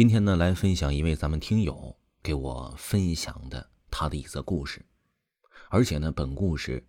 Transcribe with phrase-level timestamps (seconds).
[0.00, 4.82] 今天呢，来分享一位咱们听友给我分享的他的一则故事，
[5.68, 6.82] 而且呢，本故事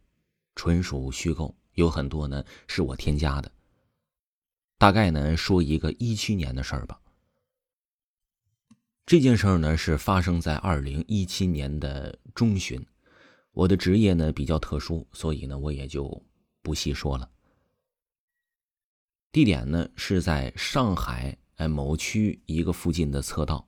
[0.56, 3.52] 纯属虚构，有很多呢是我添加的。
[4.78, 7.02] 大概呢，说一个一七年的事儿吧。
[9.06, 12.82] 这件事儿呢是发生在二零一七年的中旬，
[13.52, 16.26] 我的职业呢比较特殊，所以呢我也就
[16.62, 17.30] 不细说了。
[19.34, 23.68] 地点呢是在上海哎某区一个附近的侧道，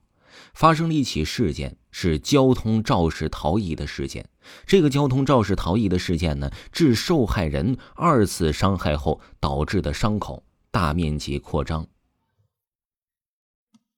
[0.55, 4.27] 发生了一起事件，是交通肇事逃逸的事件。
[4.65, 11.85] 这个交通肇事逃逸的事件呢，致受害人二次伤害后导致的伤口大面积扩张。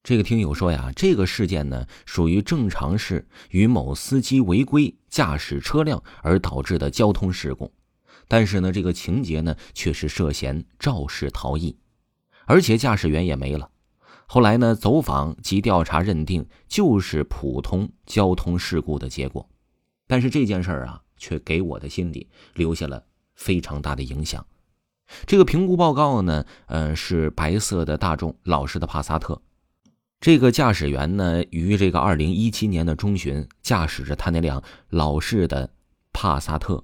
[0.04, 7.74] 这个听友说呀，这个事件呢属于正常是与某司机违规驾驶车辆而导致的交通事故，
[8.28, 11.78] 但是呢，这个情节呢却是涉嫌肇事逃逸，
[12.46, 13.72] 而且驾驶员也没了。
[14.28, 19.48] 后来呢，走访及调查认定就是普通交通事故的结果，
[20.08, 23.06] 但是这件事儿啊，却给我的心里留下了
[23.36, 24.46] 非常大的影响。
[25.28, 29.40] 这个评估报告呢，呃，是白色的大众老式的帕萨特。
[30.20, 35.70] 这个驾驶员呢，于这个二零一七年的中旬，驾驶着他那辆老式的
[36.12, 36.84] 帕萨特，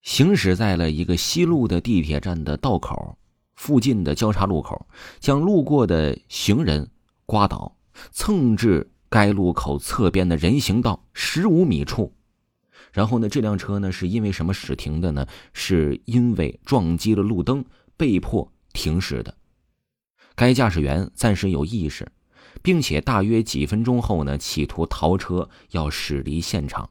[0.00, 3.18] 行驶在了一个西路的地铁站的道口
[3.60, 4.86] 附近的交叉路口，
[5.18, 6.90] 将路过的行人
[7.26, 7.76] 刮倒，
[8.10, 12.14] 蹭至该路口侧边的人行道十五米处。
[12.90, 15.26] 然后呢，这辆车呢是因为什么驶停的呢？
[15.52, 17.62] 是因为撞击了路灯，
[17.98, 19.36] 被迫停驶的。
[20.34, 22.10] 该驾驶员暂时有意识，
[22.62, 26.88] 并且大约几分钟后呢，企图逃车，要驶离现场。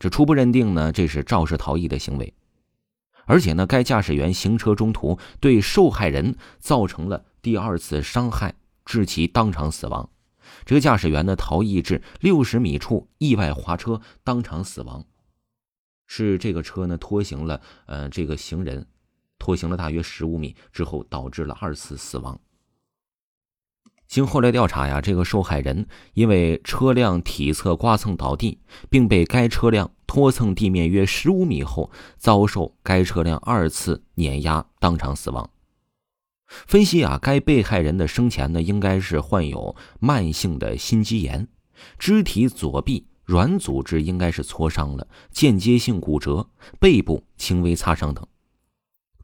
[0.00, 2.34] 这初步认定呢，这是肇事逃逸的行为，
[3.26, 10.08] 而且呢，该驾驶员行车中途对受害人造成了第二次伤害，致其当场死亡。
[10.64, 15.04] 这个驾驶员呢，逃逸至六十米处，意外滑车，当场死亡。
[16.06, 18.86] 是这个车呢，拖行了呃这个行人。
[19.38, 22.40] 拖行了大约十五米之后，导致了二次死亡。
[24.06, 28.58] 经后来调查呀，这个受害人因为车辆体侧刮蹭倒地，
[28.88, 35.50] 并被该车辆拖蹭地面约十五米后，遭受该车辆二次碾压，当场死亡。
[36.46, 41.48] 分析啊，该被害人的生前呢，应该是患有慢性的心肌炎，
[41.98, 48.24] 肢体左臂软组织应该是挫伤了，间接性骨折，背部轻微擦伤等。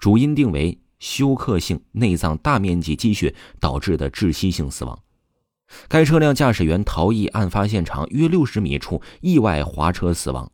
[0.01, 4.97] 主因定为休克性内脏大面积积血导致的窒息性死亡。
[5.89, 10.53] 该车辆驾驶员逃逸案发现场约六十米处意外滑车死亡。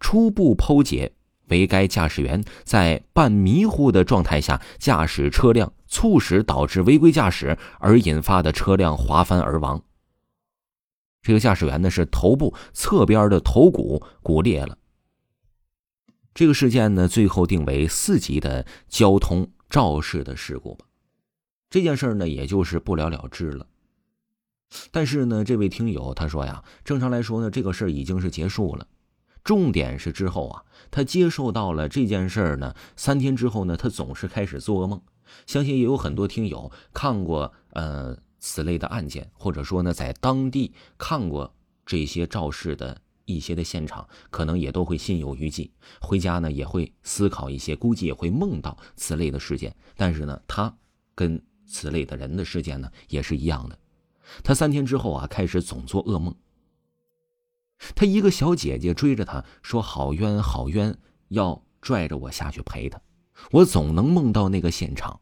[0.00, 1.12] 初步剖解
[1.46, 9.80] 为该驾驶员在半迷糊的状态下驾驶车辆，促使导致违规驾驶而引发的车辆滑翻而亡。
[11.22, 14.76] 这个驾驶员呢是头部侧边的头骨骨裂了。
[16.34, 20.86] 这个事件呢，最后定为四级的交通肇事的事故吧。
[21.68, 23.66] 这件事呢，也就是不了了之了。
[24.90, 28.86] 但是呢，这位听友他说呀，正常来说呢，这个事已经是结束了。
[29.44, 35.02] 重点是之后啊，他接受到了这件事儿呢，三天之后呢，他总是开始做噩梦。
[35.46, 41.54] 相信也有很多听友看过呃此类的案件，或者说呢，在当地看过
[41.84, 43.01] 这些肇事的。
[43.24, 49.74] 一些的现场可能也都会心有余悸，回家呢也会思考一些，估计也会梦到此类的事件。
[49.96, 50.74] 但是呢，他
[51.14, 53.78] 跟此类的人的事件呢也是一样的。
[54.42, 56.34] 他三天之后啊，开始总做噩梦。
[57.94, 60.96] 他一个小姐姐追着他说：“好冤好冤，
[61.28, 63.00] 要拽着我下去陪他。”
[63.50, 65.20] 我总能梦到那个现场，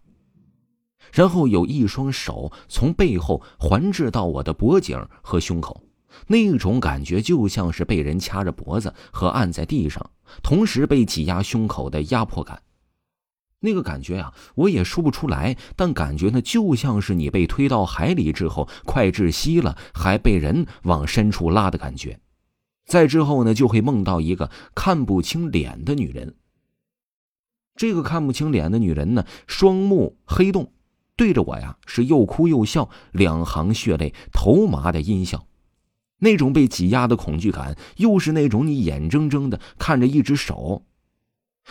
[1.13, 5.83] 然后有一双手从背后环制到我的脖颈和胸口。
[6.27, 10.11] 那种感觉就像是被人掐着脖子和按在地上，
[10.43, 12.63] 同时被挤压胸口的压迫感。
[13.63, 22.19] 那个感觉呀，我也说不出来，但感觉呢，就像是你被推到海里之后快窒息了，还被人往深处拉的感觉。
[22.87, 26.37] 再之后呢，就会梦到一个看不清脸的女人。
[27.77, 30.73] 这个看不清脸的女人呢，双目黑洞，
[31.15, 35.47] 对着我呀是又哭又笑，两行血泪，头麻的阴笑。
[36.21, 40.85] 那种被挤压的恐惧感，又是那种你眼睁睁的看着一只手，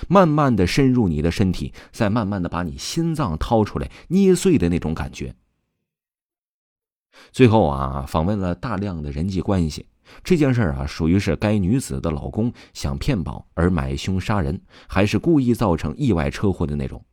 [0.08, 5.34] 慢慢的深入你的身体，再慢慢的把你心脏掏出来捏碎的那种感觉。
[7.32, 9.88] 最后啊，访问了大量的人际关系，
[10.24, 17.04] 这件事啊，属于是该女子的老公想骗保而买凶杀人，还是故意造成意外车祸的那种？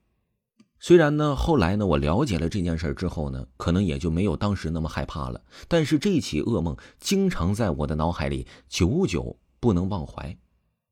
[0.78, 5.40] 虽然呢，后来呢，我了解了这件事之后呢，可能也就没有当时那么害怕了。
[5.68, 10.36] 但是这起噩梦经常在我的脑海里久久不能忘怀。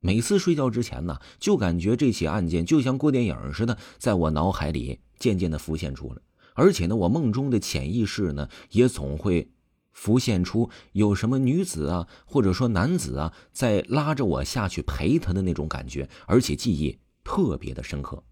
[0.01, 6.21] 每次睡觉之前呢，就感觉这起案件就像过电影似的，在我脑海里渐渐的浮现出来。
[6.55, 9.51] 而且呢，我梦中的潜意识呢，也总会
[9.93, 18.23] 浮现出有什么女子啊，或者说男子啊，在拉着我下去陪他的那种感觉，而且记忆特别的深刻。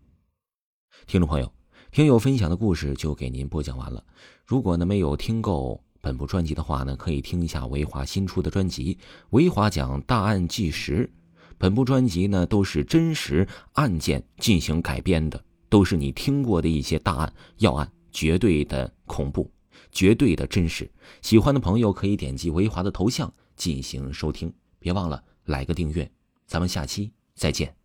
[1.07, 1.53] 听众朋友，
[1.91, 4.03] 听友分享的故事就给您播讲完了。
[4.47, 8.95] 如果呢没有听够本部专辑的话呢，可以听一下维华新出的专辑
[9.31, 11.11] 《维华讲大案纪实》。
[11.59, 17.91] 本部专辑呢都是真实案件进行改编的，都是你听过的一些大案要案。
[18.13, 19.51] 绝对的恐怖，
[19.91, 20.87] 绝对的真实。
[21.23, 26.11] 喜欢的朋友可以点击维华的头像进行收听，别忘了来个订阅。
[26.47, 27.82] 咱们下期再见。